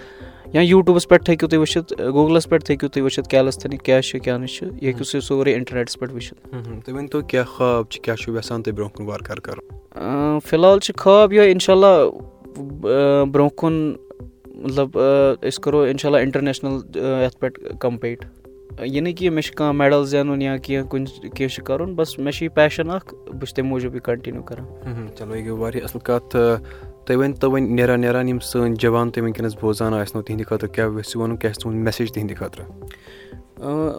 یا 0.52 0.60
یوٗٹیوٗبَس 0.60 1.08
پٮ۪ٹھ 1.08 1.24
تہِ 1.24 1.30
ہیٚکِو 1.30 1.46
تُہۍ 1.46 1.58
وٕچھِتھ 1.58 1.92
گوٗگلَس 2.02 2.48
پٮ۪ٹھ 2.48 2.64
تہِ 2.64 2.70
ہیٚکِو 2.70 2.88
تُہۍ 2.88 3.02
وٕچھِتھ 3.02 3.28
کیلَستھنِک 3.28 3.82
کیٛاہ 3.82 4.00
چھُ 4.00 4.20
کیٛاہ 4.20 4.38
نہٕ 4.38 4.48
چھُ 4.48 4.66
یہِ 4.66 4.82
ہیٚکِو 4.82 5.04
تُہۍ 5.04 5.20
سورُے 5.20 5.52
اِنٹَرنیٚٹَس 5.54 5.98
پٮ۪ٹھ 5.98 6.12
وٕچھِتھ۔ 6.12 6.48
تُہۍ 6.84 6.96
ؤنۍتو 6.96 7.20
کیٛاہ 7.20 7.44
خواب 7.44 7.84
چھِ 7.90 8.00
کیٛاہ 8.00 8.16
چھُو 8.16 8.36
یَژھان 8.36 8.62
تُہۍ 8.62 8.74
برونٛہہ 8.74 8.96
کُن 8.96 9.06
وارٕ 9.06 9.22
کارٕ 9.22 9.40
کَرُن؟ 9.40 10.38
فِلحال 10.44 10.78
چھِ 10.78 10.94
خواب 10.98 11.32
یِہوٚے 11.32 11.50
اِنشاء 11.50 11.74
اللہ 11.74 12.10
برونٛہہ 13.32 13.56
کُن 13.56 13.92
مطلب 14.64 14.88
أسۍ 15.42 15.62
کَرو 15.62 15.78
اِنشاء 15.80 16.08
اللہ 16.08 16.20
اِنٹَرنیشنَل 16.20 16.96
یَتھ 16.96 17.36
پٮ۪ٹھ 17.38 17.60
کَمپیٖٹ۔ 17.80 18.24
یہِ 18.80 19.00
نہٕ 19.00 19.14
کہِ 19.16 19.28
مےٚ 19.28 19.42
چھُ 19.42 19.54
کانٛہہ 19.54 19.76
میڈَل 19.76 20.06
زینُن 20.06 20.42
یا 20.42 20.56
کینٛہہ 20.56 20.88
کُنہِ 20.88 21.06
کینٛہہ 21.20 21.54
چھُ 21.54 21.64
کَرُن 21.64 21.94
بَس 21.94 22.18
مےٚ 22.18 22.32
چھُ 22.32 22.42
یہِ 22.44 22.54
پیشَن 22.54 22.90
اَکھ 22.90 23.14
بہٕ 23.14 23.40
چھُس 23.40 23.54
تَمہِ 23.54 23.68
موٗجوٗب 23.68 23.94
یہِ 23.94 24.02
کَنٹِنیوٗ 24.02 24.44
کَران۔ 24.44 25.06
چلو 25.18 25.36
یہِ 25.36 25.44
گٔے 25.44 25.50
واریاہ 25.50 25.84
اَصٕل 25.84 25.98
کَتھ 25.98 26.36
تُہۍ 27.06 27.16
ؤنۍتو 27.16 27.50
وۄنۍ 27.50 27.68
نیران 27.68 28.00
نیران 28.00 28.28
یِم 28.28 28.38
سٲنۍ 28.38 28.74
جوان 28.74 29.10
تُہۍ 29.10 29.22
وٕنکیٚنَس 29.22 29.54
بوزان 29.60 29.94
آسنو 29.94 30.22
تِہِنٛدِ 30.22 30.46
خٲطرٕ 30.46 30.72
کیٛاہ 30.74 30.88
یژھِو 30.88 31.20
وَنُن 31.20 31.36
کیٛاہ 31.36 31.52
چھِ 31.52 31.62
تُہُنٛد 31.62 31.84
میسیج 31.84 32.12
تِہِنٛدِ 32.12 32.36
خٲطرٕ؟ 32.36 32.66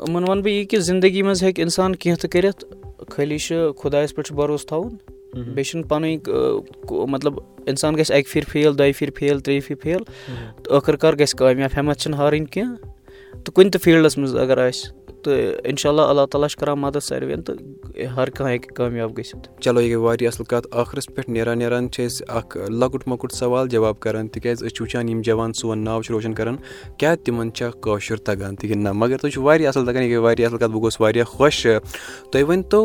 یِمَن 0.08 0.24
وَنہٕ 0.30 0.44
بہٕ 0.44 0.54
یی 0.54 0.66
کہِ 0.66 0.80
زِندگی 0.80 1.22
منٛز 1.22 1.44
ہیٚکہِ 1.44 1.64
اِنسان 1.64 1.96
کینٛہہ 1.96 2.22
تہِ 2.22 2.30
کٔرِتھ 2.30 2.66
خٲلی 3.12 3.38
چھُ 3.38 3.56
خۄدایَس 3.78 4.16
پٮ۪ٹھ 4.16 4.28
چھُ 4.28 4.36
بروسہٕ 4.36 4.68
تھاوُن۔ 4.68 4.96
بیٚیہِ 5.34 5.66
چھُنہٕ 5.66 5.88
پَنٕنۍ 5.88 7.08
مطلب 7.08 7.34
اِنسان 7.66 7.96
گژھِ 7.96 8.12
اَکہِ 8.12 8.32
پھِرِ 8.32 8.46
فیل 8.52 8.78
دۄیہِ 8.80 8.94
پھِرِ 8.98 9.12
فیل 9.18 9.40
ترٛیٚیہِ 9.40 9.68
پھِرِ 9.68 9.78
فیل۔ 9.84 10.04
تہٕ 10.64 10.78
ٲخٕر 10.78 10.96
کار 10.96 11.14
گژھِ 11.14 11.36
کامیاب 11.36 11.70
ہٮ۪مَتھ 11.78 12.00
چھِنہٕ 12.00 12.20
ہارٕنۍ 12.20 12.46
کینٛہہ۔ 12.52 12.76
تہٕ 13.44 13.54
کُنہِ 13.54 13.72
تہِ 13.72 13.82
فیٖلڈَس 13.82 14.18
منٛز 14.18 14.36
اگر 14.36 14.58
آسہِ 14.68 15.01
تہٕ 15.24 15.60
اِنشاء 15.64 15.90
اللہ 15.90 16.02
اللہ 16.02 16.26
تعالیٰ 16.32 16.50
چھُ 16.50 16.60
کَران 16.60 16.80
مَدَد 16.80 17.04
ساروِیَن 17.04 17.42
تہٕ 17.42 17.58
ہر 18.16 18.30
کانٛہہ 18.30 18.52
ہیٚکہِ 18.52 18.76
کامیاب 18.76 19.18
گٔژھِتھ۔ 19.18 19.62
چلو 19.62 19.82
یہِ 19.82 19.90
گٔے 19.90 19.96
واریاہ 19.96 20.32
اَصٕل 20.32 20.44
کَتھ۔ 20.44 20.68
ٲخرَس 20.76 21.08
پٮ۪ٹھ 21.16 21.30
نیران 21.30 21.60
نیران 21.60 21.92
چھِ 21.92 22.06
أسۍ 22.06 22.26
اَکھ 22.28 22.58
لۄکُٹ 22.58 23.08
مۄکُٹ 23.08 23.32
سوال 23.32 23.68
جواب 23.70 24.00
کَران 24.00 24.28
تِکیٛازِ 24.28 24.64
أسۍ 24.64 24.76
چھِ 24.76 24.82
وٕچھان 24.82 25.10
یِم 25.10 25.22
جوان 25.26 25.54
سون 25.54 25.84
ناو 25.84 26.02
چھِ 26.02 26.12
روشَن 26.12 26.34
کَران 26.34 26.56
کیٛاہ 26.98 27.16
تِمَن 27.16 27.54
چھا 27.54 27.70
کٲشُر 27.82 28.18
تَگان؟ 28.18 28.56
تہِ 28.56 28.70
کِنہٕ 28.70 28.84
نہ 28.84 28.92
مگر 28.92 29.18
تُہۍ 29.18 29.32
چھُو 29.32 29.42
واریاہ 29.44 29.70
اَصٕل 29.70 29.86
تَگان 29.86 30.04
یہِ 30.04 30.12
گٔے 30.12 30.18
واریاہ 30.18 30.48
اَصٕل 30.48 30.60
کَتھ 30.60 30.72
بہٕ 30.72 30.82
گوٚوُس 30.82 31.02
واریاہ 31.02 31.26
خۄش۔ 31.26 31.68
تُہۍ 32.32 32.44
ؤنۍتو 32.48 32.82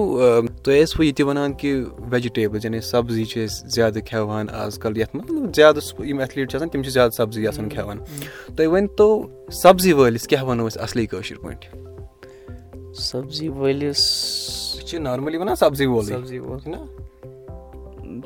تُہۍ 0.65 0.83
ٲسوٕ 0.83 1.05
یہِ 1.05 1.15
تہِ 1.15 1.27
وَنان 1.27 1.53
کہِ 1.53 1.85
ویجِٹیبٕلز 2.11 2.65
یعنی 2.65 2.81
سبزی 2.81 3.25
چھِ 3.25 3.45
أسۍ 3.45 3.69
زیادٕ 3.75 4.01
کھٮ۪وان 4.07 4.47
آزکَل 4.51 4.97
یَتھ 4.97 5.17
منٛز 5.17 5.57
زیادٕ 5.57 6.07
یِم 6.07 6.19
ایتھلیٖٹ 6.19 6.51
چھِ 6.51 6.57
آسان 6.57 6.69
تِم 6.69 6.83
چھِ 6.83 6.93
زیادٕ 6.93 7.15
سبزی 7.17 7.47
آسان 7.47 7.69
کھٮ۪وان 7.69 7.99
تُہۍ 8.57 8.67
ؤنۍتو 8.67 9.29
سبزی 9.53 9.93
وٲلِس 9.93 10.27
کیٛاہ 10.29 10.45
وَنو 10.45 10.67
أسۍ 10.67 10.83
اَصلی 10.83 11.07
کٲشِر 11.07 11.37
پٲٹھۍ 11.37 11.96
سبزی 12.99 13.49
وٲلِس 13.49 14.01
چھِ 14.87 14.99
نارمٔلی 14.99 15.37
وَنان 15.37 15.57
سبزی 15.57 15.87
وول 15.87 16.05
سبزی 16.05 16.39
وول 16.39 16.61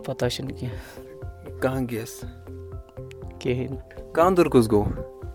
پَتہ 0.07 0.27
چھِنہٕ 0.29 0.57
کینٛہہ 0.59 1.61
کانٛہہ 1.61 1.87
گیس 1.91 2.13
کِہیٖنۍ 3.39 3.71
نہٕ 3.71 4.13
کانٛدُر 4.15 4.49
کُس 4.53 4.71
گوٚو 4.71 4.85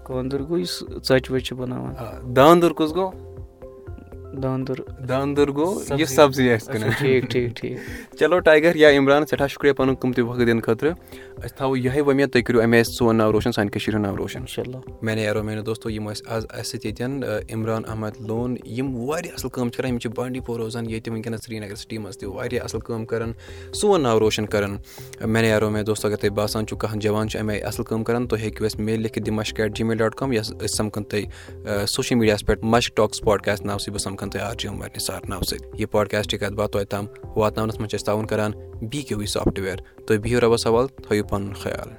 کانٛدُر 0.07 0.41
گوٚو 0.47 0.59
یُس 0.59 0.83
ژۄچہِ 1.07 1.31
وۄچہِ 1.31 1.45
چھِ 1.45 1.57
بَناوان 1.57 1.93
داندُر 2.35 2.73
کُس 2.77 2.95
گوٚو 2.95 3.11
داندُر 4.43 4.79
داندُر 5.09 5.49
گوٚو 5.55 5.99
یہِ 5.99 6.07
سبزی. 6.07 6.51
آسہِ 6.53 6.73
کٕنان 6.73 6.89
ٹھیٖک 6.97 7.29
ٹھیٖک 7.31 7.55
ٹھیٖک۔ 7.57 8.17
چلو 8.19 8.39
ٹایگر 8.39 8.75
یا 8.75 8.89
عمران 8.97 9.25
سٮ۪ٹھاہ 9.25 9.47
شُکریہ 9.47 9.73
پَنُن 9.73 9.95
قۭمتی 9.95 10.21
وقت 10.21 10.39
دِنہٕ 10.39 10.61
خٲطرٕ 10.65 10.93
أسۍ 11.43 11.55
تھاوو 11.57 11.77
یِہوے 11.77 12.01
وۄمید 12.01 12.29
تُہۍ 12.31 12.43
کٔرِو 12.43 12.61
اَمے 12.61 12.83
سون 12.83 13.15
ناو 13.17 13.31
روشَن 13.31 13.51
سانہِ 13.51 13.71
کٔشیٖر 13.71 13.95
ہُنٛد 13.95 14.05
ناو 14.05 14.17
روشَن۔ 14.17 14.39
اِنشاء 14.39 14.63
اللہ 14.65 14.77
میانے 15.01 15.21
یارو 15.21 15.43
میانو 15.43 15.61
دوستو 15.61 15.89
یِم 15.89 16.09
ٲسۍ 16.09 16.23
آز 16.35 16.45
اَسہِ 16.49 16.65
سۭتۍ 16.65 16.85
ییٚتٮ۪ن 16.85 17.23
عمران 17.53 17.81
احمد 17.87 18.21
لون 18.27 18.55
یِم 18.77 18.95
واریاہ 18.95 19.33
اَصٕل 19.33 19.49
کٲم 19.49 19.69
چھِ 19.69 19.77
کَران 19.77 19.91
یِم 19.91 19.99
چھِ 19.99 20.11
بانڈی 20.15 20.39
پور 20.45 20.59
روزان 20.59 20.89
ییٚتہِ 20.89 21.13
وٕنکیٚنَس 21.13 21.45
سرینگر 21.45 21.75
سِٹی 21.75 21.97
منٛز 21.97 22.17
تہِ 22.17 22.29
واریاہ 22.29 22.63
اَصٕل 22.63 22.79
کٲم 22.85 23.05
کَران 23.05 23.31
سون 23.79 24.01
ناو 24.03 24.19
روشَن 24.19 24.45
کَران۔ 24.45 24.77
میانے 25.25 25.47
یارو 25.47 25.69
مےٚ 25.69 25.83
دوستو 25.87 26.07
اگر 26.07 26.15
تۄہہِ 26.15 26.33
باسان 26.35 26.67
چھُو 26.67 26.77
کانٛہہ 26.77 26.99
جوان 26.99 27.29
چھُ 27.29 27.39
اَمے 27.39 27.57
اَصٕل 27.59 27.83
کٲم 27.83 28.03
کَران 28.03 28.27
تُہۍ 28.27 28.39
ہیٚکِو 28.39 28.65
اَسہِ 28.65 28.79
میل 28.85 29.01
لیکھِتھ 29.01 29.25
دِ 29.25 29.29
مَشک 29.31 29.59
at 29.59 29.75
G 29.77 29.83
mail 29.83 29.97
dot 29.97 30.15
com 30.15 30.31
یۄس 30.33 30.51
أسۍ 30.51 30.75
سَمکھان 30.77 31.03
تۄہہِ 31.03 31.85
سوشَل 31.87 32.15
میٖڈیاہَس 32.15 32.45
پٮ۪ٹھ 32.45 32.65
مَشک 32.65 32.95
ٹاک 32.97 33.15
سپاٹکاسٹ 33.15 33.65
ناو 33.65 33.77
سۭتۍ 33.77 33.91
بہٕ 33.93 34.03
سَمکھان 34.03 34.24
تۄہہِ 34.29 34.47
آر 34.47 34.55
جی 34.59 34.67
عمر 34.67 34.87
نِثار 34.95 35.21
ناو 35.29 35.41
سۭتۍ 35.41 35.79
یہِ 35.79 35.91
پاڈکاسٹٕچ 35.91 36.39
کَتھ 36.39 36.53
باتھ 36.53 36.71
توتہِ 36.71 36.87
تام 36.89 37.05
واتناونَس 37.35 37.79
منٛز 37.79 37.89
چھِ 37.89 37.95
أسۍ 37.95 38.05
تعاوُن 38.05 38.25
کَران 38.27 38.51
بی 38.91 39.01
کے 39.01 39.15
وی 39.15 39.25
سافٹوِیَر 39.25 39.77
تُہۍ 40.05 40.17
بِہِو 40.23 40.41
رۄبَس 40.41 40.67
حوال 40.67 40.87
تھٲیِو 40.87 41.23
پَنُن 41.23 41.53
خیال 41.53 41.89